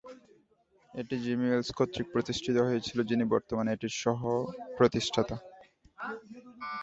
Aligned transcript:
এটি 0.93 1.15
Jimmy 1.23 1.47
Wales 1.49 1.69
কর্তৃক 1.77 2.07
প্রতিষ্ঠিত 2.13 2.57
হয়েছিল, 2.67 2.97
যিনি 3.09 3.23
বর্তমানে 3.33 3.69
এটির 3.71 3.93
সহ 4.03 4.19
প্রতিষ্ঠাতা। 4.77 5.35